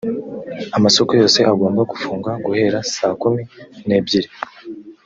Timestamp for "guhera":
2.45-2.79